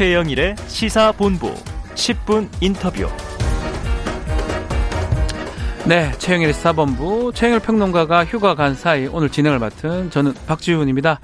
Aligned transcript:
최영일의 0.00 0.56
시사본부 0.66 1.52
10분 1.94 2.48
인터뷰. 2.62 3.06
네, 5.84 6.10
최영일의 6.16 6.54
시사본부 6.54 7.32
최영일 7.34 7.60
평론가가 7.60 8.24
휴가 8.24 8.54
간 8.54 8.74
사이 8.74 9.06
오늘 9.08 9.28
진행을 9.28 9.58
맡은 9.58 10.08
저는 10.08 10.32
박지훈입니다. 10.46 11.20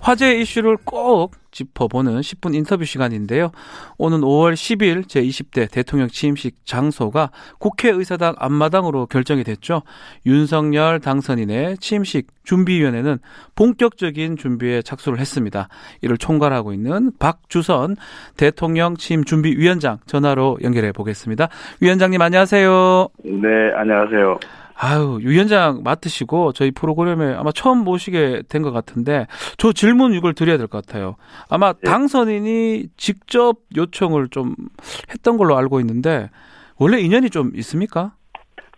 화제 0.00 0.38
이슈를 0.38 0.76
꼭 0.84 1.32
짚어보는 1.50 2.20
10분 2.20 2.54
인터뷰 2.54 2.84
시간인데요. 2.84 3.50
오는 3.96 4.20
5월 4.20 4.52
10일 4.52 5.06
제20대 5.06 5.70
대통령 5.70 6.08
취임식 6.08 6.66
장소가 6.66 7.30
국회의사당 7.58 8.34
앞마당으로 8.38 9.06
결정이 9.06 9.44
됐죠. 9.44 9.82
윤석열 10.26 11.00
당선인의 11.00 11.78
취임식 11.78 12.28
준비위원회는 12.44 13.18
본격적인 13.56 14.36
준비에 14.36 14.82
착수를 14.82 15.18
했습니다. 15.18 15.68
이를 16.00 16.16
총괄하고 16.16 16.72
있는 16.72 17.10
박주선 17.18 17.96
대통령 18.36 18.96
취임 18.96 19.24
준비위원장 19.24 19.98
전화로 20.06 20.58
연결해 20.62 20.92
보겠습니다. 20.92 21.48
위원장님 21.80 22.20
안녕하세요. 22.22 23.08
네, 23.24 23.48
안녕하세요. 23.74 24.38
아유, 24.80 25.18
위원장 25.22 25.82
맡으시고 25.82 26.52
저희 26.52 26.70
프로그램에 26.70 27.34
아마 27.34 27.50
처음 27.52 27.78
모시게 27.78 28.42
된 28.48 28.62
것 28.62 28.70
같은데 28.72 29.26
저 29.56 29.72
질문 29.72 30.14
이걸 30.14 30.34
드려야 30.34 30.56
될 30.58 30.68
것 30.68 30.84
같아요. 30.86 31.16
아마 31.48 31.72
네. 31.72 31.80
당선인이 31.84 32.86
직접 32.96 33.56
요청을 33.76 34.28
좀 34.30 34.54
했던 35.10 35.36
걸로 35.36 35.56
알고 35.56 35.80
있는데 35.80 36.30
원래 36.76 37.00
인연이 37.00 37.28
좀 37.30 37.50
있습니까? 37.56 38.12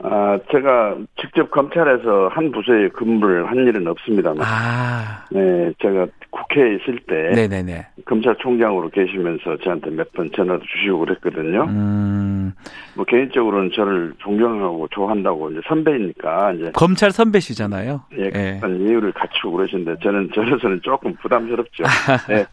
아, 0.03 0.39
제가 0.51 0.97
직접 1.21 1.51
검찰에서 1.51 2.29
한 2.29 2.51
부서에 2.53 2.89
근무를 2.89 3.47
한 3.51 3.57
일은 3.67 3.87
없습니다만, 3.87 4.39
아, 4.41 5.25
네, 5.31 5.71
제가 5.83 6.07
국회에 6.31 6.77
있을 6.77 6.99
때 7.07 7.35
네네네. 7.35 7.87
검찰총장으로 8.07 8.89
계시면서 8.91 9.59
저한테 9.59 9.91
몇 9.91 10.11
번 10.13 10.31
전화도 10.35 10.63
주시고 10.65 11.01
그랬거든요. 11.01 11.65
음, 11.65 12.53
뭐 12.95 13.05
개인적으로는 13.05 13.71
저를 13.75 14.13
존경하고 14.19 14.89
좋아한다고 14.91 15.51
이제 15.51 15.61
선배이니까 15.69 16.53
이제 16.55 16.71
검찰 16.75 17.11
선배시잖아요. 17.11 18.01
예, 18.19 18.25
예. 18.35 18.59
그런 18.61 18.81
이유를 18.81 19.13
갖추고 19.13 19.53
그러시는데 19.57 19.97
저는 20.03 20.31
저로서는 20.35 20.81
조금 20.83 21.15
부담스럽죠. 21.17 21.85
네. 22.29 22.45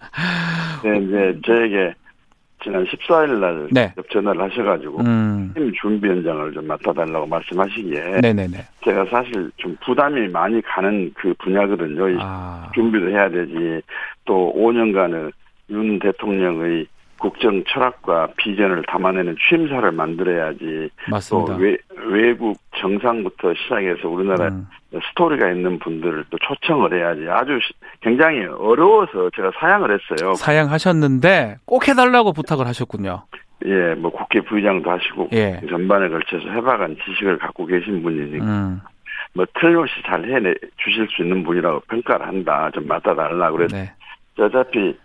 네, 0.84 0.98
이제 1.00 1.40
저에게 1.46 1.94
지난 2.68 2.84
14일 2.86 3.40
날 3.40 3.68
네. 3.72 3.94
전화를 4.12 4.42
하셔가지고 4.42 5.00
음, 5.00 5.52
팀 5.56 5.72
준비위원장을 5.74 6.52
좀 6.54 6.68
맡아달라고 6.68 7.26
말씀하시기에 7.26 8.20
네네네. 8.22 8.58
제가 8.84 9.06
사실 9.06 9.50
좀 9.56 9.76
부담이 9.86 10.28
많이 10.28 10.62
가는 10.62 11.12
그 11.16 11.34
분야거든요. 11.40 12.10
이 12.10 12.18
아, 12.20 12.70
준비도 12.76 13.10
해야 13.10 13.30
되지. 13.30 13.82
또 14.26 14.54
5년간의 14.56 15.32
윤 15.70 16.00
대통령의 16.00 16.86
국정 17.18 17.64
철학과 17.68 18.28
비전을 18.38 18.84
담아내는 18.88 19.36
취임사를 19.50 19.92
만들어야지. 19.92 20.90
또 21.06 21.12
맞습니다. 21.12 21.56
외, 21.58 21.78
외국 22.08 22.58
정상부터 22.78 23.54
시작해서 23.56 24.08
우리나라 24.08 24.48
음, 24.48 24.68
스토리가 25.10 25.52
있는 25.52 25.80
분들을 25.80 26.26
또 26.30 26.38
초청을 26.40 26.94
해야지. 26.94 27.28
아주 27.30 27.60
시- 27.62 27.74
굉장히 28.02 28.46
어려워서 28.46 29.30
제가 29.36 29.52
사양을 29.60 29.90
했어요. 30.00 30.36
사양하셨는데 30.36 31.58
꼭 31.66 31.88
해달라고 31.88 32.34
부탁을 32.34 32.68
하셨군요. 32.68 33.24
예, 33.66 33.96
뭐 33.96 34.12
국회 34.12 34.40
부의장도 34.42 34.90
하시고 34.90 35.30
예. 35.34 35.60
전반에 35.68 36.10
걸쳐서 36.10 36.50
해박한 36.50 36.98
지식을 37.04 37.40
갖고 37.40 37.66
계신 37.66 38.04
분이니까 38.04 38.46
음, 38.46 38.82
뭐 39.34 39.46
틀림없이 39.60 39.96
잘 40.06 40.24
해내 40.24 40.54
주실 40.78 41.08
수 41.10 41.24
있는 41.24 41.44
분이라고 41.44 41.80
평가를 41.90 42.28
한다. 42.28 42.70
좀 42.74 42.88
맡아달라. 42.88 43.52
그래서 43.52 43.76
네. 43.76 43.92
어차피 44.40 44.96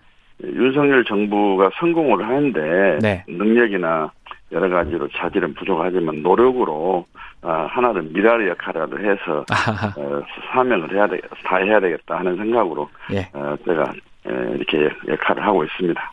윤석열 0.42 1.04
정부가 1.04 1.70
성공을 1.78 2.26
하는데 2.26 2.98
네. 3.00 3.24
능력이나 3.28 4.10
여러 4.52 4.68
가지로 4.68 5.08
자질은 5.08 5.54
부족하지만 5.54 6.22
노력으로 6.22 7.06
아, 7.42 7.66
하나는 7.70 8.12
미라의 8.12 8.48
역할이라도 8.50 8.98
해서 8.98 9.44
어, 9.96 10.22
사명을 10.52 10.94
해야 10.94 11.08
되, 11.08 11.20
다 11.44 11.56
해야 11.56 11.80
되겠다 11.80 12.18
하는 12.18 12.36
생각으로 12.36 12.88
예. 13.12 13.28
어, 13.32 13.56
제가 13.64 13.92
에, 14.28 14.54
이렇게 14.54 14.88
역할을 15.08 15.44
하고 15.44 15.64
있습니다. 15.64 16.12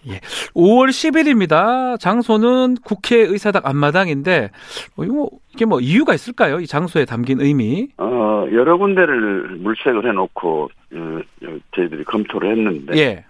5월 0.55 0.89
10일입니다. 0.89 1.99
장소는 1.99 2.77
국회의사당 2.83 3.61
앞마당인데 3.63 4.49
어, 4.97 5.03
이거 5.03 5.29
이게 5.53 5.65
뭐 5.65 5.79
이유가 5.79 6.15
있을까요? 6.15 6.59
이 6.59 6.65
장소에 6.65 7.05
담긴 7.05 7.41
의미. 7.41 7.89
어, 7.97 8.47
여러 8.51 8.77
군데를 8.77 9.57
물색을 9.59 10.07
해놓고 10.07 10.69
어, 10.95 11.19
어, 11.43 11.57
저희들이 11.75 12.05
검토를 12.05 12.49
했는데 12.49 12.97
예. 12.97 13.25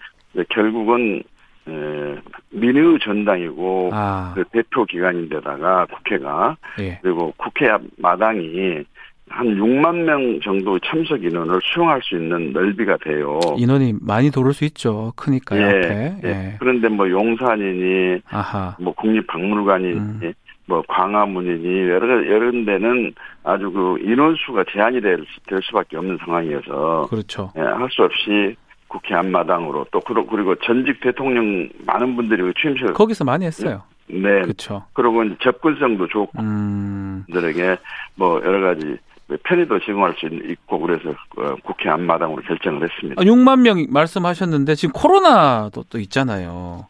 결국은 0.50 1.22
에, 1.67 2.16
민의 2.51 2.97
전당이고 3.03 3.89
아, 3.94 4.31
그 4.35 4.44
대표 4.51 4.85
기관인데다가 4.85 5.85
국회가 5.88 6.57
예. 6.79 7.00
그리고 7.01 7.33
국회 7.38 7.67
앞 7.69 7.81
마당이 7.97 8.83
한 9.31 9.45
6만 9.55 9.95
명 10.05 10.39
정도 10.41 10.79
참석 10.79 11.23
인원을 11.23 11.59
수용할 11.63 12.01
수 12.01 12.16
있는 12.16 12.51
넓이가 12.51 12.97
돼요. 12.97 13.39
인원이 13.57 13.94
많이 14.01 14.31
도를 14.31 14.53
수 14.53 14.66
있죠. 14.66 15.13
크니까요. 15.16 15.61
예. 15.61 16.17
예. 16.23 16.28
예. 16.28 16.55
그런데 16.59 16.88
뭐 16.89 17.07
용산이니 17.07 18.22
아하. 18.31 18.75
뭐 18.79 18.91
국립박물관이니 18.95 19.94
음. 19.99 20.33
뭐 20.66 20.83
광화문이니 20.88 21.89
여러 21.89 22.28
여러 22.28 22.51
데는 22.51 23.13
아주 23.44 23.72
그 23.72 23.97
인원수가 24.01 24.66
제한이 24.72 25.01
될, 25.01 25.17
수- 25.17 25.39
될 25.47 25.59
수밖에 25.63 25.97
없는 25.97 26.17
상황이어서 26.25 27.07
그렇죠. 27.09 27.51
예, 27.57 27.61
할 27.61 27.88
수 27.91 28.03
없이 28.03 28.55
국회 28.89 29.16
앞마당으로 29.16 29.85
또 29.91 30.01
그리고 30.01 30.55
전직 30.55 31.00
대통령 31.00 31.69
많은 31.85 32.16
분들이 32.17 32.41
그 32.41 32.53
취임식을 32.59 32.94
거기서 32.94 33.23
많이 33.23 33.45
했어요. 33.45 33.83
네 34.07 34.41
그렇죠. 34.41 34.83
그리고 34.94 35.23
접근성도 35.38 36.07
좋고 36.07 36.41
음. 36.41 37.23
분들에게 37.28 37.78
뭐 38.16 38.41
여러 38.44 38.59
가지 38.59 38.97
편의도 39.44 39.79
제공할 39.79 40.16
수 40.19 40.25
있고 40.25 40.79
그래서 40.79 41.11
어, 41.38 41.55
국회 41.63 41.89
앞마당으로 41.89 42.41
결정을 42.41 42.83
했습니다. 42.89 43.22
아, 43.22 43.23
6만 43.23 43.61
명 43.61 43.85
말씀하셨는데 43.89 44.73
지금 44.75 44.91
코로나도 44.94 45.83
또 45.89 45.99
있잖아요. 45.99 46.88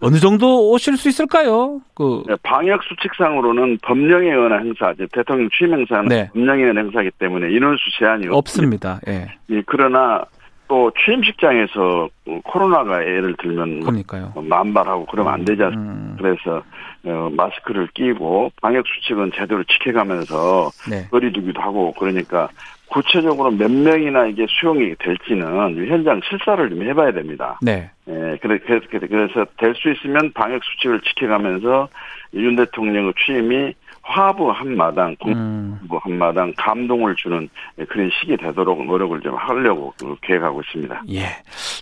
어느 0.00 0.16
정도 0.16 0.70
오실 0.70 0.96
수 0.96 1.08
있을까요? 1.08 1.80
그 1.94 2.22
네, 2.26 2.34
방역 2.42 2.82
수칙상으로는 2.84 3.78
법령에 3.82 4.30
의한 4.32 4.64
행사, 4.64 4.92
대통령 5.12 5.48
취임 5.56 5.72
행사는 5.72 6.08
네. 6.08 6.28
법령에 6.32 6.62
의한 6.62 6.78
행사이기 6.78 7.12
때문에 7.18 7.50
인원수 7.50 7.82
제한이 7.98 8.28
없습니다. 8.28 8.94
없습니다. 8.94 9.00
예. 9.08 9.28
예, 9.50 9.62
그러나 9.66 10.24
또 10.72 10.90
취임식장에서 11.04 12.08
어, 12.28 12.40
코로나가 12.44 13.02
예를 13.04 13.34
들면 13.36 13.80
뭐 13.80 13.90
그러니까요. 13.90 14.32
만발하고 14.34 15.04
그러면 15.04 15.34
안 15.34 15.44
되지 15.44 15.62
않습니까? 15.64 15.92
음, 15.92 16.16
그래서 16.18 16.62
어, 17.04 17.28
마스크를 17.30 17.88
끼고 17.88 18.52
방역 18.62 18.86
수칙은 18.86 19.32
제대로 19.34 19.62
지켜가면서 19.64 20.70
네. 20.88 21.06
거리두기도 21.10 21.60
하고 21.60 21.92
그러니까 21.92 22.48
구체적으로 22.86 23.50
몇 23.50 23.70
명이나 23.70 24.28
이게 24.28 24.46
수용이 24.48 24.94
될지는 24.98 25.76
현장 25.88 26.22
실사를 26.26 26.70
좀 26.70 26.82
해봐야 26.82 27.12
됩니다. 27.12 27.58
네. 27.60 27.90
예, 28.08 28.38
그래, 28.40 28.58
그래서, 28.64 28.86
그래서 28.90 29.44
될 29.58 29.74
수 29.74 29.90
있으면 29.90 30.32
방역 30.32 30.62
수칙을 30.64 31.02
지켜가면서 31.02 31.88
윤 32.32 32.56
대통령의 32.56 33.12
취임이 33.22 33.74
화부 34.02 34.50
한마당, 34.50 35.16
음. 35.26 35.78
공부 35.80 35.98
한마당 36.02 36.52
감동을 36.56 37.14
주는 37.16 37.48
그런 37.88 38.10
시기 38.20 38.36
되도록 38.36 38.84
노력을 38.84 39.20
좀 39.20 39.34
하려고 39.36 39.94
계획하고 40.22 40.60
있습니다. 40.62 41.02
예. 41.10 41.20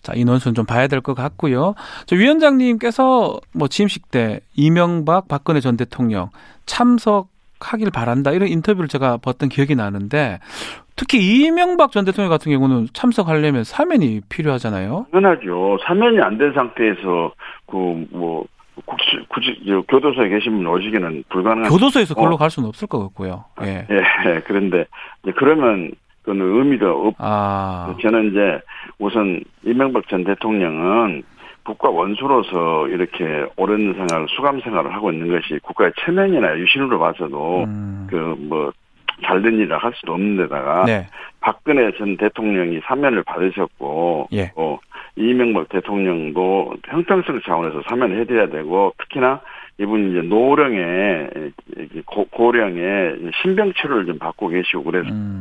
자, 0.03 0.13
인원수는 0.15 0.55
좀 0.55 0.67
봐야 0.67 0.87
될 0.87 1.01
것 1.01 1.15
같고요. 1.15 1.75
저 2.07 2.17
위원장님께서 2.17 3.41
뭐 3.55 3.69
취임식 3.69 4.11
때 4.11 4.41
이명박 4.55 5.29
박근혜 5.29 5.61
전 5.61 5.77
대통령 5.79 6.29
참석하길 6.67 7.91
바란다 7.93 8.33
이런 8.33 8.49
인터뷰를 8.49 8.89
제가 8.89 9.17
봤던 9.19 9.49
기억이 9.49 9.75
나는데 9.75 10.39
특히 10.97 11.19
이명박 11.47 11.93
전 11.93 12.05
대통령 12.05 12.29
같은 12.31 12.53
경우는 12.53 12.89
참석하려면 12.93 13.65
사면이 13.65 14.21
필요하잖아요. 14.29 15.07
당연하죠. 15.11 15.79
사면이 15.87 16.21
안 16.21 16.37
된 16.39 16.53
상태에서 16.55 17.33
그 17.67 17.77
뭐 18.13 18.45
굳이 19.41 19.59
저 19.67 19.81
교도소에 19.83 20.29
계신 20.29 20.59
분 20.59 20.67
오시기는 20.67 21.25
불가능한. 21.31 21.71
교도소에서 21.71 22.15
걸로 22.15 22.35
어. 22.35 22.37
갈 22.37 22.51
수는 22.51 22.69
없을 22.69 22.87
것 22.87 23.01
같고요. 23.01 23.45
예. 23.63 23.87
예, 23.91 24.41
그런데 24.45 24.85
이제 25.23 25.33
그러면 25.37 25.91
그는 26.23 26.59
의미가 26.59 26.93
없. 26.93 27.15
아, 27.19 27.95
저는 28.03 28.31
이제 28.31 28.61
우선 28.99 29.43
이명박 29.65 30.07
전 30.09 30.25
대통령은 30.25 31.23
국가 31.65 31.89
원수로서 31.89 32.89
이렇게 32.89 33.47
오랜 33.57 33.95
생활, 33.95 34.27
수감 34.29 34.61
생활을 34.61 34.93
하고 34.95 35.11
있는 35.11 35.29
것이 35.29 35.59
국가의 35.63 35.93
체면이나 36.05 36.59
유신으로 36.59 36.99
봐서도 36.99 37.65
음, 37.65 38.07
그뭐 38.11 38.73
잘된 39.25 39.59
일을 39.59 39.77
할 39.79 39.93
수도 39.95 40.15
없는 40.15 40.37
데다가 40.37 40.85
네. 40.85 41.07
박근혜 41.41 41.91
전 41.99 42.17
대통령이 42.17 42.81
사면을 42.85 43.23
받으셨고 43.23 44.29
예. 44.33 44.53
또 44.55 44.81
이명박 45.21 45.69
대통령도 45.69 46.75
형평성 46.89 47.41
차원에서 47.45 47.83
사면을 47.89 48.21
해드려야 48.21 48.49
되고 48.49 48.93
특히나 48.99 49.41
이분이 49.79 50.11
이제 50.11 50.21
노령의 50.23 51.31
고, 52.05 52.27
고령의 52.27 53.31
신병 53.41 53.73
치료를 53.75 54.05
좀 54.07 54.19
받고 54.19 54.49
계시고 54.49 54.83
그래서 54.85 55.09
음. 55.09 55.41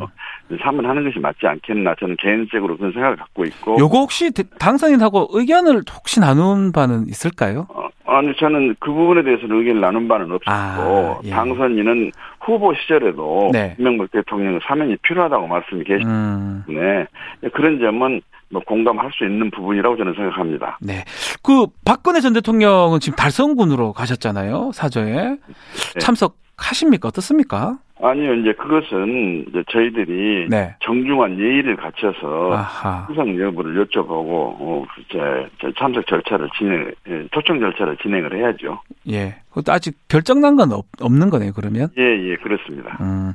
사면하는 0.62 1.04
것이 1.04 1.20
맞지 1.20 1.46
않겠나 1.46 1.96
저는 2.00 2.16
개인적으로 2.18 2.78
그런 2.78 2.92
생각을 2.94 3.18
갖고 3.18 3.44
있고 3.46 3.78
요거 3.78 4.00
혹시 4.00 4.32
대- 4.32 4.44
당선인하고 4.58 5.28
의견을 5.32 5.82
혹시 5.94 6.22
나눈 6.22 6.72
바는 6.72 7.08
있을까요? 7.10 7.68
어, 7.70 7.90
아니 8.06 8.34
저는 8.38 8.76
그 8.80 8.92
부분에 8.94 9.24
대해서는 9.24 9.58
의견을 9.60 9.82
나눈 9.82 10.08
바는 10.08 10.32
없었고 10.32 10.50
아, 10.52 11.20
예. 11.26 11.30
당선인은 11.32 12.12
후보 12.50 12.74
시절에도 12.74 13.50
네. 13.54 13.76
이명박 13.80 14.12
대통령 14.12 14.60
사면이 14.68 14.98
필요하다고 14.98 15.48
말씀이 15.48 15.84
계시기 15.84 16.06
음. 16.06 16.64
때문에 16.68 17.06
그런 17.54 17.80
점은 17.80 18.22
뭐 18.52 18.62
공감할 18.66 19.12
수 19.14 19.26
있는 19.26 19.52
부분이라고 19.52 19.96
저는 19.98 20.14
생각합니다. 20.16 20.78
네. 20.82 21.04
그 21.44 21.68
박근혜 21.86 22.20
전 22.20 22.34
대통령은 22.34 23.00
지금 23.00 23.16
달성군으로 23.16 23.94
가셨잖아요. 23.94 24.72
사저에. 24.74 25.14
네. 25.14 26.00
참석하십니까? 26.00 27.08
어떻습니까? 27.10 27.78
아니요, 28.02 28.34
이제 28.36 28.54
그것은 28.54 29.46
이제 29.50 29.64
저희들이 29.70 30.48
네. 30.50 30.74
정중한 30.82 31.38
예의를 31.38 31.76
갖춰서 31.76 32.54
아하. 32.54 33.06
수상 33.10 33.38
여부를 33.38 33.86
여쭤보고 33.86 34.30
어, 34.32 34.86
이제 35.00 35.20
저 35.60 35.70
참석 35.78 36.08
절차를 36.08 36.50
진행, 36.58 36.92
예, 37.10 37.28
초청 37.34 37.60
절차를 37.60 37.98
진행을 37.98 38.38
해야죠. 38.38 38.82
예. 39.10 39.36
그것도 39.50 39.74
아직 39.74 39.98
결정난 40.08 40.56
건 40.56 40.72
없, 40.72 40.86
없는 41.02 41.30
거네요, 41.30 41.52
그러면. 41.54 41.90
예, 41.98 42.04
예, 42.04 42.36
그렇습니다. 42.38 42.98
음. 43.02 43.34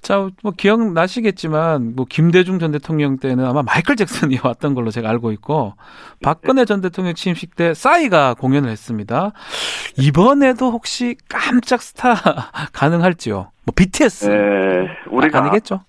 자, 0.00 0.28
뭐 0.42 0.52
기억 0.56 0.92
나시겠지만 0.92 1.94
뭐 1.94 2.04
김대중 2.08 2.58
전 2.58 2.72
대통령 2.72 3.18
때는 3.18 3.44
아마 3.44 3.62
마이클 3.62 3.94
잭슨이 3.94 4.38
왔던 4.42 4.74
걸로 4.74 4.90
제가 4.90 5.08
알고 5.10 5.30
있고 5.32 5.74
박근혜 6.24 6.64
전 6.64 6.80
대통령 6.80 7.14
취임식 7.14 7.54
때 7.54 7.72
싸이가 7.72 8.34
공연을 8.34 8.68
했습니다. 8.68 9.30
이번에도 9.96 10.72
혹시 10.72 11.14
깜짝 11.28 11.82
스타 11.82 12.14
가능할지요? 12.72 13.51
뭐 13.64 13.72
BTS 13.74 14.30
예, 14.30 14.90
우리가 15.08 15.38
아, 15.38 15.42
아니겠죠? 15.42 15.80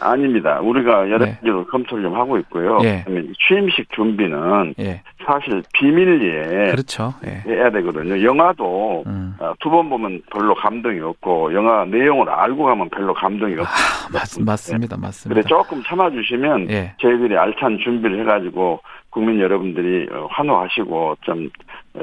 아닙니다. 0.00 0.60
우리가 0.60 1.10
여러 1.10 1.24
네. 1.24 1.34
가지로 1.34 1.66
검토를 1.66 2.04
좀 2.04 2.14
하고 2.14 2.38
있고요. 2.38 2.78
예. 2.84 3.04
취임식 3.46 3.92
준비는 3.92 4.74
예. 4.78 5.02
사실 5.28 5.62
비밀리에 5.74 6.70
그렇죠. 6.70 7.12
예. 7.26 7.42
해야 7.46 7.70
되거든요. 7.70 8.22
영화도 8.22 9.04
음. 9.06 9.36
두 9.60 9.68
번 9.68 9.90
보면 9.90 10.22
별로 10.32 10.54
감동이 10.54 10.98
없고 11.00 11.52
영화 11.52 11.84
내용을 11.84 12.30
알고 12.30 12.64
가면 12.64 12.88
별로 12.88 13.12
감동이 13.12 13.52
없고 13.52 13.64
아, 13.66 14.08
맞, 14.10 14.40
맞습니다. 14.40 14.96
그래 14.96 15.06
맞습니다. 15.06 15.42
조금 15.48 15.82
참아주시면 15.82 16.70
예. 16.70 16.94
저희들이 16.98 17.36
알찬 17.36 17.78
준비를 17.84 18.20
해가지고 18.20 18.80
국민 19.10 19.38
여러분들이 19.40 20.08
어, 20.12 20.28
환호하시고 20.30 21.16
좀 21.22 21.50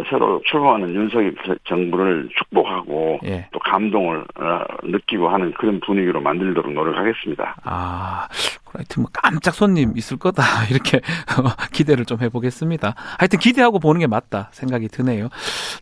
새로 0.10 0.40
출범하는 0.46 0.94
윤석열 0.94 1.34
정부를 1.68 2.30
축복하고 2.38 3.20
예. 3.26 3.48
또 3.52 3.58
감동을 3.60 4.20
어, 4.36 4.60
느끼고 4.84 5.30
하는 5.30 5.52
그런 5.54 5.80
분위기로 5.80 6.22
만들도록 6.22 6.72
노력하겠습니다. 6.72 7.56
아, 7.64 8.28
하여튼 8.74 9.04
뭐 9.04 9.10
깜짝 9.14 9.54
손님 9.54 9.94
있을 9.96 10.18
거다 10.18 10.44
이렇게 10.70 11.02
기대를 11.72 12.06
좀 12.06 12.22
해보겠습니다. 12.22 12.96
하여튼 13.20 13.40
기대하고 13.40 13.80
보는 13.80 14.00
게 14.00 14.08
맞다 14.08 14.50
생각이 14.52 14.88
드네요. 14.88 15.30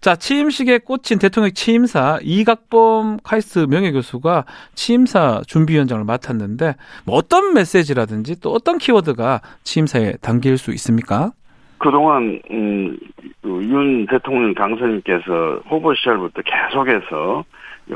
자, 0.01 0.15
취임식에 0.15 0.80
꽂힌 0.80 1.19
대통령 1.19 1.51
취임사 1.53 2.19
이각범 2.21 3.19
카이스트 3.24 3.59
명예교수가 3.69 4.45
취임사 4.75 5.41
준비위원장을 5.47 6.03
맡았는데 6.03 6.75
뭐 7.06 7.15
어떤 7.15 7.53
메시지라든지 7.53 8.39
또 8.41 8.51
어떤 8.51 8.77
키워드가 8.77 9.41
취임사에 9.63 10.13
담길 10.21 10.57
수 10.57 10.71
있습니까? 10.71 11.31
그동안 11.77 12.41
음, 12.50 12.97
그윤 13.41 14.06
대통령 14.07 14.53
당선인께서 14.53 15.63
후보 15.68 15.94
시절부터 15.94 16.41
계속해서 16.44 17.44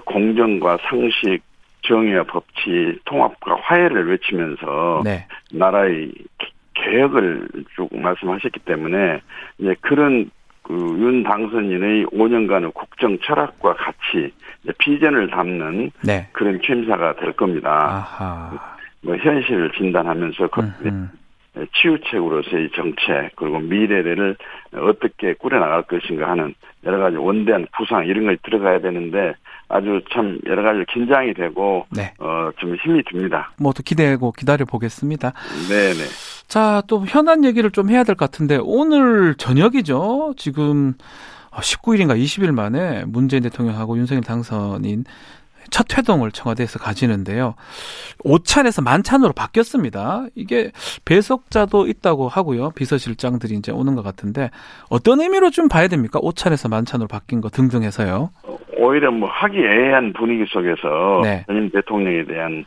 공정과 0.04 0.78
상식, 0.90 1.40
정의와 1.88 2.24
법치, 2.24 3.00
통합과 3.06 3.58
화해를 3.62 4.10
외치면서 4.10 5.02
네, 5.04 5.26
나라의 5.52 6.12
개- 6.38 6.48
개혁을 6.74 7.48
쭉 7.76 7.90
말씀하셨기 7.92 8.60
때문에 8.62 9.20
이제 9.58 9.76
그런 9.82 10.30
그윤 10.64 11.24
당선인의 11.24 12.06
5년간의 12.08 12.74
국정 12.74 13.18
철학과 13.20 13.74
같이 13.74 14.34
비전을 14.80 15.30
담는 15.30 15.92
네. 16.04 16.28
그런 16.34 16.60
취임사가 16.62 17.16
될 17.16 17.32
겁니다. 17.34 17.70
아하. 17.70 18.52
뭐 19.02 19.16
현실을 19.16 19.72
진단하면서 19.72 20.48
그 20.48 20.62
음, 20.86 21.10
치유책으로서의 21.76 22.70
정책 22.76 23.36
그리고 23.36 23.60
미래를 23.60 24.36
어떻게 24.74 25.34
꾸려나갈 25.34 25.84
것인가 25.84 26.30
하는 26.30 26.54
여러 26.84 27.00
가지 27.00 27.18
원대한 27.18 27.68
구상 27.76 28.06
이런 28.06 28.26
것이 28.26 28.38
들어가야 28.44 28.80
되는데 28.80 29.34
아주 29.70 30.02
참 30.14 30.40
여러 30.46 30.64
가지 30.64 30.86
긴장이 30.92 31.34
되고 31.34 31.86
네. 31.92 32.14
어좀 32.20 32.76
힘이 32.76 33.04
듭니다. 33.04 33.52
뭐또 33.60 33.84
기대하고 33.84 34.32
기다려 34.32 34.66
보겠습니다. 34.66 35.34
네네. 35.70 36.04
자, 36.48 36.82
또 36.88 37.04
현안 37.06 37.44
얘기를 37.44 37.72
좀 37.72 37.90
해야 37.90 38.04
될 38.04 38.16
것 38.16 38.32
같은데 38.32 38.58
오늘 38.62 39.36
저녁이죠. 39.36 40.34
지금 40.38 40.94
19일인가 41.52 42.18
20일 42.18 42.54
만에 42.54 43.04
문재인 43.06 43.44
대통령하고 43.44 43.98
윤석열 43.98 44.24
당선인 44.24 45.04
첫 45.72 45.98
회동을 45.98 46.32
청와대에서 46.32 46.80
가지는데요. 46.80 47.56
오찬에서 48.24 48.82
만찬으로 48.82 49.34
바뀌었습니다. 49.34 50.28
이게 50.36 50.72
배석자도 51.06 51.88
있다고 51.88 52.28
하고요. 52.28 52.72
비서실장들이 52.72 53.56
이제 53.56 53.72
오는 53.72 53.96
것 53.96 54.04
같은데 54.04 54.50
어떤 54.90 55.22
의미로 55.22 55.50
좀 55.50 55.68
봐야 55.68 55.88
됩니까? 55.88 56.20
오찬에서 56.22 56.70
만찬으로 56.70 57.08
바뀐 57.08 57.42
거 57.42 57.50
등등 57.50 57.84
해서요. 57.84 58.30
오히려 58.78 59.12
뭐 59.12 59.30
화기애애한 59.30 60.14
분위기 60.14 60.46
속에서 60.48 61.22
네. 61.24 61.44
전임 61.48 61.70
대통령에 61.70 62.26
대한 62.26 62.66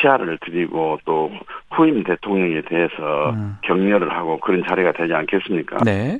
치하를 0.00 0.38
드리고 0.38 0.98
또 1.04 1.30
후임 1.70 2.02
대통령에 2.02 2.62
대해서 2.62 3.30
음. 3.30 3.56
격려를 3.62 4.10
하고 4.12 4.40
그런 4.40 4.62
자리가 4.66 4.92
되지 4.92 5.12
않겠습니까? 5.12 5.78
네. 5.84 6.18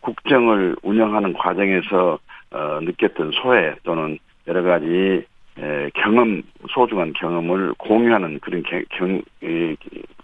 국정을 0.00 0.76
운영하는 0.82 1.32
과정에서 1.32 2.18
어, 2.50 2.80
느꼈던 2.82 3.32
소외 3.42 3.74
또는 3.82 4.18
여러 4.46 4.62
가지 4.62 5.24
에, 5.58 5.90
경험 5.94 6.42
소중한 6.70 7.12
경험을 7.12 7.74
공유하는 7.78 8.40
그런 8.40 8.62
게- 8.64 8.84
경, 8.90 9.20
이, 9.42 9.76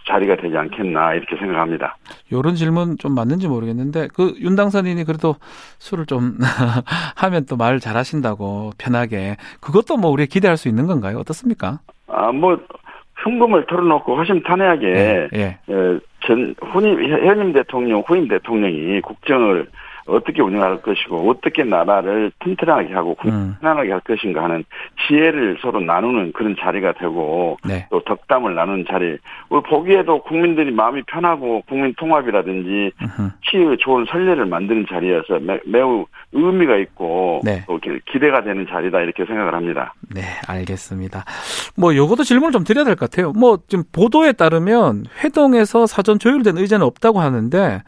자리가 0.06 0.34
되지 0.36 0.56
않겠나 0.56 1.14
이렇게 1.14 1.36
생각합니다. 1.36 1.96
요런 2.32 2.54
질문 2.56 2.96
좀 2.98 3.14
맞는지 3.14 3.46
모르겠는데 3.48 4.08
그 4.14 4.34
윤 4.40 4.56
당선인이 4.56 5.04
그래도 5.04 5.36
술을 5.78 6.06
좀 6.06 6.36
하면 7.16 7.44
또 7.46 7.56
말 7.56 7.78
잘하신다고 7.78 8.70
편하게 8.78 9.36
그것도 9.60 9.98
뭐 9.98 10.10
우리 10.10 10.26
기대할 10.26 10.56
수 10.56 10.68
있는 10.68 10.86
건가요? 10.86 11.18
어떻습니까? 11.18 11.78
아뭐 12.08 12.58
흥분을 13.16 13.66
털어놓고 13.66 14.16
허심탄회하게 14.16 14.86
예. 14.86 15.28
예. 15.34 15.42
에, 15.68 15.98
전 16.26 16.54
후임 16.60 16.98
현임 17.04 17.52
대통령 17.52 18.02
후임 18.06 18.26
대통령이 18.26 19.00
국정을 19.02 19.68
어떻게 20.10 20.42
운영할 20.42 20.82
것이고 20.82 21.30
어떻게 21.30 21.64
나라를 21.64 22.32
튼튼하게 22.40 22.92
하고 22.94 23.16
음. 23.26 23.56
편안하게 23.60 23.92
할 23.92 24.00
것인가 24.00 24.44
하는 24.44 24.64
지혜를 25.06 25.58
서로 25.62 25.80
나누는 25.80 26.32
그런 26.32 26.56
자리가 26.58 26.92
되고 26.92 27.56
네. 27.64 27.86
또 27.90 28.00
덕담을 28.04 28.54
나누는 28.54 28.84
자리. 28.88 29.16
우리 29.48 29.62
보기에도 29.62 30.22
국민들이 30.22 30.70
마음이 30.70 31.02
편하고 31.06 31.62
국민 31.68 31.94
통합이라든지. 31.94 32.92
치유 33.50 33.76
좋은 33.78 34.04
선례를 34.08 34.46
만드는 34.46 34.86
자리여서 34.88 35.38
매, 35.40 35.58
매우 35.66 36.04
의미가 36.32 36.76
있고 36.76 37.40
네. 37.44 37.64
또 37.66 37.78
기- 37.78 38.00
기대가 38.12 38.42
되는 38.42 38.66
자리다 38.68 39.00
이렇게 39.00 39.24
생각을 39.24 39.54
합니다. 39.54 39.94
네, 40.14 40.22
알겠습니다. 40.46 41.24
뭐 41.76 41.94
요것도 41.96 42.22
질문을 42.24 42.52
좀 42.52 42.64
드려야 42.64 42.84
될 42.84 42.94
것 42.96 43.10
같아요. 43.10 43.32
뭐 43.32 43.58
지금 43.68 43.84
보도에 43.92 44.32
따르면 44.32 45.04
회동에서 45.24 45.86
사전 45.86 46.18
조율된 46.18 46.58
의제는 46.58 46.84
없다고 46.86 47.20
하는데 47.20 47.82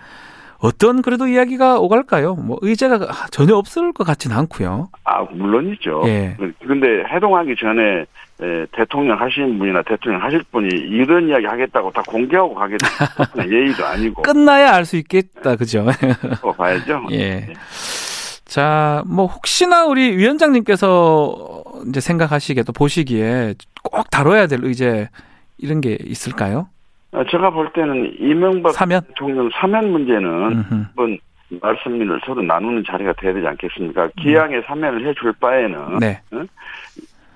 어떤 0.63 1.03
그래도 1.03 1.27
이야기가 1.27 1.81
오갈까요? 1.81 2.37
뭐 2.37 2.57
의제가 2.63 2.99
전혀 3.33 3.57
없을 3.57 3.93
것 3.93 4.05
같지는 4.07 4.37
않고요. 4.37 4.91
아 5.05 5.23
물론이죠. 5.23 6.03
예. 6.07 6.37
그런데 6.61 7.05
해동하기 7.13 7.57
전에 7.59 8.07
에, 8.41 8.67
대통령 8.73 9.21
하시는 9.21 9.59
분이나 9.59 9.83
대통령 9.83 10.23
하실 10.23 10.43
분이 10.53 10.69
이런 10.69 11.29
이야기 11.29 11.47
하겠다고 11.47 11.91
다 11.91 12.03
공개하고 12.07 12.55
가게 12.55 12.77
되면 13.35 13.51
예의도 13.53 13.85
아니고 13.85 14.23
끝나야 14.23 14.73
알 14.75 14.85
수 14.85 14.97
있겠다, 14.97 15.57
그죠? 15.57 15.87
또 16.41 16.53
봐야죠. 16.53 17.07
예. 17.13 17.53
자, 18.45 19.03
뭐 19.07 19.27
혹시나 19.27 19.85
우리 19.87 20.17
위원장님께서 20.17 21.65
이제 21.89 22.01
생각하시기에 22.01 22.63
또 22.65 22.73
보시기에 22.73 23.55
꼭 23.83 24.11
다뤄야 24.11 24.47
될 24.47 24.61
의제 24.63 25.09
이런 25.59 25.81
게 25.81 25.97
있을까요? 26.05 26.69
어, 27.13 27.25
제가 27.31 27.51
볼 27.51 27.73
때는 27.73 28.17
이명박 28.19 28.73
사면? 28.73 29.03
대통령 29.09 29.51
사면 29.51 29.91
문제는 29.91 30.29
음흠. 30.29 30.75
한번 30.75 31.19
말씀을 31.61 32.21
서로 32.25 32.43
나누는 32.43 32.85
자리가 32.87 33.13
돼야 33.15 33.35
되지 33.35 33.47
않겠습니까? 33.47 34.09
기왕에 34.17 34.63
사면을 34.63 35.07
해줄 35.07 35.33
바에는 35.35 35.99
네. 36.01 36.21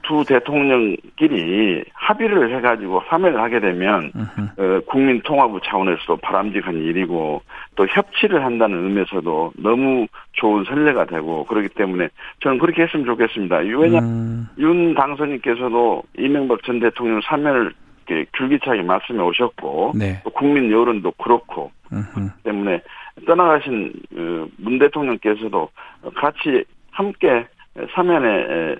두 0.02 0.24
대통령끼리 0.24 1.84
합의를 1.92 2.56
해가지고 2.56 3.02
사면을 3.08 3.40
하게 3.40 3.60
되면. 3.60 4.12
어, 4.58 4.80
국민 4.86 5.20
통합부 5.20 5.60
차원에서도 5.62 6.16
바람직한 6.16 6.74
일이고 6.76 7.42
또 7.74 7.86
협치를 7.86 8.42
한다는 8.42 8.84
의미에서도 8.84 9.52
너무 9.58 10.06
좋은 10.32 10.64
선례가 10.64 11.04
되고 11.04 11.44
그렇기 11.44 11.68
때문에 11.70 12.08
저는 12.40 12.58
그렇게 12.58 12.84
했으면 12.84 13.04
좋겠습니다. 13.04 13.56
왜냐 13.56 13.98
음, 13.98 14.48
윤 14.58 14.94
당선인께서도 14.94 16.04
이명박 16.16 16.62
전 16.62 16.80
대통령 16.80 17.20
사면을 17.22 17.74
이렇게 18.08 18.26
줄기차게 18.36 18.82
말씀해 18.82 19.20
오셨고 19.20 19.92
네. 19.96 20.20
또 20.24 20.30
국민 20.30 20.70
여론도 20.70 21.12
그렇고 21.12 21.70
음흠. 21.92 22.28
때문에 22.42 22.82
떠나가신 23.26 23.92
어, 24.16 24.46
문 24.58 24.78
대통령께서도 24.78 25.68
같이 26.14 26.64
함께 26.90 27.46
사면의 27.94 28.76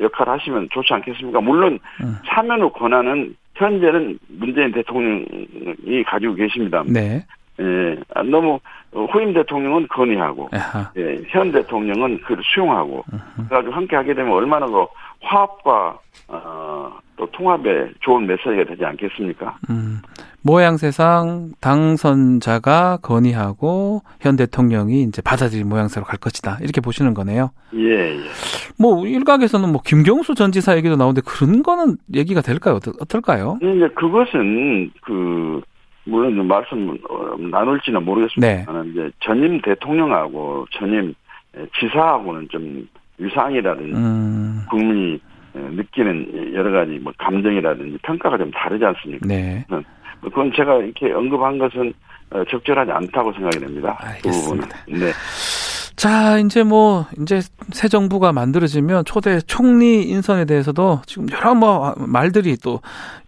역할을 0.00 0.32
하시면 0.32 0.68
좋지 0.72 0.94
않겠습니까? 0.94 1.40
물론 1.40 1.78
음. 2.02 2.16
사면의 2.26 2.72
권한은 2.72 3.36
현재는 3.54 4.18
문재인 4.28 4.72
대통령이 4.72 6.02
가지고 6.06 6.34
계십니다. 6.34 6.82
네. 6.86 7.22
예, 7.60 7.96
아, 8.14 8.22
너무 8.22 8.58
후임 8.90 9.34
대통령은 9.34 9.86
건의하고 9.88 10.48
아하. 10.52 10.90
예, 10.96 11.18
현 11.28 11.52
대통령은 11.52 12.22
그를 12.22 12.42
수용하고 12.42 13.04
그래가지고 13.36 13.74
함께 13.74 13.96
하게 13.96 14.14
되면 14.14 14.32
얼마나 14.32 14.66
그 14.66 14.86
화합과 15.20 15.98
어, 16.28 16.98
또 17.20 17.26
통합에 17.32 17.90
좋은 18.00 18.26
메시지가 18.26 18.64
되지 18.64 18.82
않겠습니까? 18.82 19.58
음, 19.68 20.00
모양새상 20.40 21.50
당선자가 21.60 22.98
건의하고 23.02 24.00
현 24.22 24.36
대통령이 24.36 25.02
이제 25.02 25.20
받아들인 25.20 25.68
모양새로 25.68 26.06
갈 26.06 26.18
것이다. 26.18 26.56
이렇게 26.62 26.80
보시는 26.80 27.12
거네요. 27.12 27.50
예, 27.74 28.16
예. 28.16 28.20
뭐 28.78 29.06
일각에서는 29.06 29.70
뭐 29.70 29.82
김경수 29.84 30.34
전 30.34 30.50
지사 30.50 30.78
얘기도 30.78 30.96
나오는데 30.96 31.20
그런 31.26 31.62
거는 31.62 31.98
얘기가 32.14 32.40
될까요? 32.40 32.76
어떨- 32.76 32.94
어떨까요? 33.02 33.58
이제 33.60 33.86
그것은 33.94 34.90
그 35.02 35.60
물론 36.04 36.34
좀 36.34 36.48
말씀 36.48 36.96
어, 37.10 37.36
나눌지는 37.38 38.02
모르겠습니다만 38.02 38.92
이제 38.92 39.10
전임 39.20 39.60
대통령하고 39.60 40.64
전임 40.72 41.12
지사하고는 41.78 42.48
좀 42.50 42.88
위상이라든지 43.18 43.92
음, 43.92 44.62
국민이 44.70 45.20
느끼는 45.54 46.54
여러 46.54 46.70
가지 46.70 46.98
뭐 46.98 47.12
감정이라든지 47.18 47.98
평가가 48.02 48.38
좀 48.38 48.50
다르지 48.50 48.84
않습니까? 48.84 49.26
네. 49.26 49.64
그건 50.20 50.52
제가 50.54 50.76
이렇게 50.76 51.12
언급한 51.12 51.58
것은 51.58 51.92
어, 52.30 52.44
적절하지 52.44 52.92
않다고 52.92 53.32
생각이 53.32 53.58
됩니다. 53.58 53.96
그. 54.00 54.06
알겠습니다. 54.06 54.68
네. 54.88 55.12
자, 55.96 56.38
이제 56.38 56.62
뭐, 56.62 57.04
이제 57.20 57.40
새 57.72 57.88
정부가 57.88 58.32
만들어지면 58.32 59.04
초대 59.04 59.38
총리 59.40 60.02
인선에 60.04 60.46
대해서도 60.46 61.02
지금 61.04 61.26
여러 61.30 61.54
뭐 61.54 61.94
말들이 61.98 62.56
또 62.56 62.80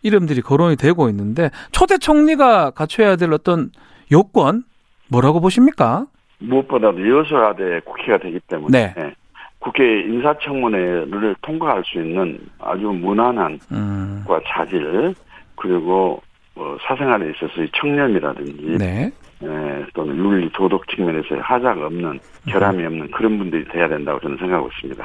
이름들이 0.03 0.41
거론이 0.41 0.77
되고 0.77 1.09
있는데 1.11 1.51
초대 1.73 1.99
총리가 1.99 2.71
갖춰야 2.71 3.17
될 3.17 3.33
어떤 3.33 3.73
요건 4.11 4.65
뭐라고 5.09 5.41
보십니까? 5.41 6.07
무엇보다도 6.39 7.07
여소야대 7.07 7.81
국회가 7.85 8.19
되기 8.19 8.41
때문에 8.41 8.95
네. 8.97 9.15
국회 9.63 10.01
인사청문회를 10.03 11.37
통과할 11.43 11.83
수 11.87 11.99
있는 11.99 12.39
아주 12.59 12.83
무난한 12.87 13.59
음, 13.71 14.25
과 14.27 14.41
자질 14.47 15.15
그리고 15.57 16.21
뭐 16.55 16.77
사생활에 16.87 17.31
있어서의 17.31 17.69
청렴이라든지 17.77 18.77
네. 18.79 19.11
에, 19.45 19.87
또는 19.95 20.17
윤리 20.17 20.51
도덕 20.53 20.87
측면에서의 20.89 21.41
하자가 21.43 21.87
없는 21.87 22.19
결함이 22.49 22.85
없는 22.85 23.11
그런 23.13 23.39
분들이 23.39 23.65
돼야 23.69 23.89
된다고 23.89 24.19
저는 24.21 24.37
생각하고 24.39 24.69
있습니다. 24.75 25.05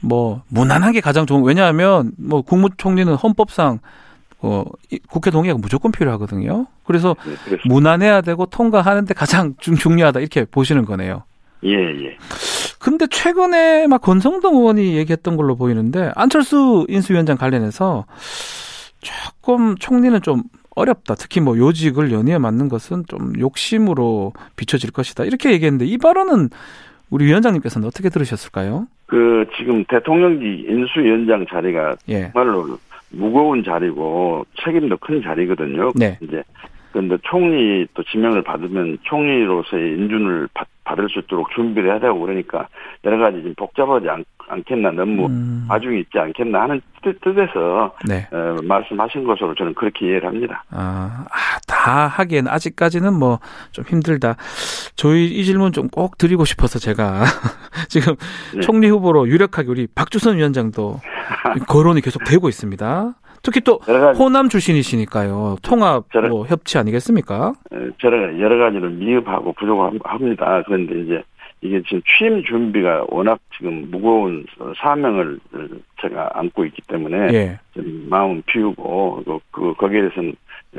뭐 0.00 0.42
무난한 0.48 0.92
게 0.92 1.00
가장 1.00 1.26
좋은 1.26 1.42
왜냐하면 1.44 2.12
뭐 2.18 2.42
국무총리는 2.42 3.12
헌법상 3.14 3.80
어, 4.40 4.62
이- 4.92 5.00
국회 5.08 5.32
동의가 5.32 5.58
무조건 5.58 5.90
필요하거든요. 5.90 6.66
그래서 6.84 7.16
네, 7.50 7.56
무난해야 7.66 8.20
되고 8.20 8.46
통과하는데 8.46 9.12
가장 9.14 9.54
중, 9.58 9.74
중요하다 9.74 10.20
이렇게 10.20 10.44
보시는 10.44 10.84
거네요. 10.84 11.24
예 11.64 11.72
예. 11.72 12.16
근데 12.78 13.06
최근에 13.06 13.86
막 13.86 14.00
권성동 14.00 14.56
의원이 14.56 14.96
얘기했던 14.96 15.36
걸로 15.36 15.56
보이는데 15.56 16.12
안철수 16.14 16.86
인수위원장 16.88 17.36
관련해서 17.36 18.06
조금 19.00 19.76
총리는 19.76 20.20
좀 20.22 20.42
어렵다. 20.74 21.14
특히 21.16 21.40
뭐 21.40 21.58
요직을 21.58 22.12
연이어 22.12 22.38
맡는 22.38 22.68
것은 22.68 23.04
좀 23.08 23.32
욕심으로 23.38 24.32
비춰질 24.56 24.92
것이다. 24.92 25.24
이렇게 25.24 25.50
얘기했는데 25.52 25.86
이 25.86 25.98
발언은 25.98 26.50
우리 27.10 27.26
위원장님께서는 27.26 27.88
어떻게 27.88 28.10
들으셨을까요? 28.10 28.86
그 29.06 29.46
지금 29.56 29.84
대통령직 29.88 30.68
인수위원장 30.68 31.46
자리가 31.48 31.96
예. 32.08 32.30
정말로 32.32 32.78
무거운 33.10 33.64
자리고 33.64 34.44
책임도 34.62 34.98
큰 34.98 35.22
자리거든요. 35.22 35.90
네. 35.94 36.18
이제 36.20 36.42
그런데 36.92 37.16
총리 37.22 37.86
또 37.94 38.02
지명을 38.04 38.42
받으면 38.42 38.98
총리로서의 39.02 39.92
인준을 39.98 40.48
받, 40.54 40.66
받을 40.84 41.08
수 41.08 41.18
있도록 41.18 41.50
준비를 41.54 41.90
해야 41.90 42.00
되고 42.00 42.18
그러니까 42.18 42.66
여러 43.04 43.18
가지 43.18 43.42
좀 43.42 43.54
복잡하지 43.56 44.08
않, 44.08 44.24
않겠나 44.48 44.92
너무 44.92 45.26
음, 45.26 45.66
과중이 45.68 46.00
있지 46.00 46.18
않겠나 46.18 46.62
하는 46.62 46.80
뜻, 47.02 47.20
뜻에서 47.20 47.94
네. 48.08 48.26
어, 48.32 48.56
말씀하신 48.62 49.24
것으로 49.24 49.54
저는 49.54 49.74
그렇게 49.74 50.06
이해를 50.06 50.26
합니다. 50.28 50.64
아, 50.70 51.26
아, 51.30 51.58
다 51.66 52.06
하기엔 52.06 52.48
아직까지는 52.48 53.12
뭐 53.14 53.38
좀 53.72 53.84
힘들다. 53.86 54.36
저희 54.96 55.26
이 55.26 55.44
질문 55.44 55.72
좀 55.72 55.88
꼭 55.90 56.16
드리고 56.18 56.44
싶어서 56.44 56.78
제가 56.78 57.24
지금 57.88 58.14
네. 58.54 58.60
총리 58.60 58.88
후보로 58.88 59.28
유력하게 59.28 59.68
우리 59.68 59.86
박주선 59.94 60.36
위원장도 60.36 61.00
거론이 61.68 62.00
계속 62.02 62.24
되고 62.24 62.48
있습니다. 62.48 63.14
특히 63.42 63.60
또 63.60 63.80
호남 64.18 64.48
출신이시니까요. 64.48 65.56
통합 65.62 66.08
저는- 66.10 66.28
뭐 66.28 66.46
협치 66.46 66.78
아니겠습니까? 66.78 67.52
어, 67.70 67.76
여러, 68.04 68.40
여러 68.40 68.58
가지를 68.58 68.90
미흡하고 68.90 69.52
부족합니다. 69.54 70.62
그런데 70.66 71.00
이제 71.00 71.22
이게 71.60 71.82
지금 71.82 72.00
취임 72.06 72.42
준비가 72.44 73.04
워낙 73.08 73.40
지금 73.56 73.88
무거운 73.90 74.46
사명을 74.80 75.40
제가 76.00 76.30
안고 76.34 76.64
있기 76.66 76.82
때문에 76.86 77.32
예. 77.34 77.58
좀 77.74 78.06
마음 78.08 78.40
비우고 78.46 79.22
그, 79.24 79.38
그 79.50 79.74
거기에 79.74 80.02
대해서는 80.02 80.34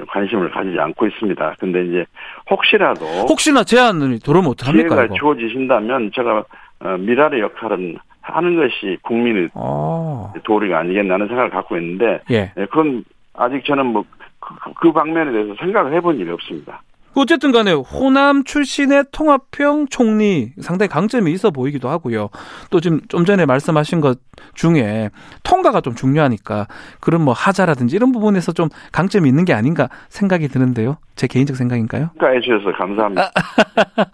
관심을 0.08 0.50
가지지 0.52 0.80
않고 0.80 1.08
있습니다. 1.08 1.56
근데 1.60 1.86
이제 1.86 2.06
혹시라도 2.50 3.06
혹시나 3.28 3.64
제안을 3.66 4.20
들어오면 4.20 4.52
어떡합니까? 4.52 4.88
기회가 4.88 5.06
이거? 5.06 5.16
주어지신다면 5.16 6.12
제가 6.16 6.46
어, 6.82 6.98
미랄의 6.98 7.42
역할은 7.42 7.98
하는 8.30 8.56
것이 8.56 8.98
국민의 9.04 9.50
어, 9.54 10.34
도리가 10.44 10.80
아니겠나 10.80 11.16
하는 11.16 11.28
생각을 11.28 11.50
갖고 11.50 11.78
있는데 11.78 12.22
예. 12.32 12.52
예, 12.58 12.66
그건 12.66 13.04
아직 13.34 13.64
저는 13.66 13.88
뭐 13.88 14.04
그, 14.40 14.74
그 14.80 14.92
방면에 14.92 15.32
대해서 15.32 15.56
생각을 15.60 15.94
해본 15.94 16.18
일이 16.18 16.30
없습니다. 16.32 16.82
어쨌든 17.16 17.52
간에 17.52 17.74
호남 17.74 18.44
출신의 18.44 19.06
통합형 19.12 19.88
총리 19.90 20.52
상당히 20.62 20.90
강점이 20.90 21.32
있어 21.32 21.52
보이기도 21.52 21.90
하고요. 21.90 22.30
또 22.70 22.80
지금 22.80 23.02
좀 23.10 23.26
전에 23.26 23.46
말씀하신 23.46 24.00
것 24.00 24.20
중에 24.54 25.10
통과가 25.44 25.82
좀 25.82 25.96
중요하니까 25.96 26.68
그런 27.00 27.24
뭐 27.24 27.34
하자라든지 27.34 27.96
이런 27.96 28.12
부분에서 28.12 28.52
좀 28.52 28.70
강점이 28.92 29.28
있는 29.28 29.44
게 29.44 29.54
아닌가 29.54 29.90
생각이 30.10 30.48
드는데요. 30.48 30.98
제 31.20 31.28
개인적 31.28 31.58
생각인가요? 31.58 32.12
평가해 32.18 32.40
주셔서 32.40 32.72
감사합니다. 32.78 33.30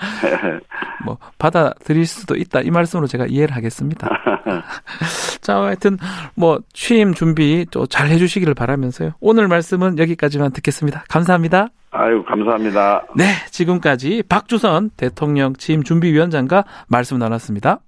뭐 1.05 1.19
받아들일 1.37 2.07
수도 2.07 2.35
있다 2.35 2.61
이 2.61 2.71
말씀으로 2.71 3.05
제가 3.05 3.27
이해를 3.27 3.55
하겠습니다. 3.55 4.09
자, 5.39 5.57
하여튼 5.57 5.99
뭐 6.35 6.61
취임 6.73 7.13
준비 7.13 7.67
또 7.69 7.85
잘 7.85 8.07
해주시기를 8.07 8.55
바라면서요. 8.55 9.11
오늘 9.19 9.47
말씀은 9.47 9.99
여기까지만 9.99 10.51
듣겠습니다. 10.53 11.03
감사합니다. 11.07 11.67
아유 11.91 12.23
감사합니다. 12.27 13.05
네, 13.15 13.25
지금까지 13.51 14.23
박주선 14.27 14.89
대통령 14.97 15.53
취임 15.53 15.83
준비위원장과 15.83 16.65
말씀 16.87 17.19
나눴습니다. 17.19 17.81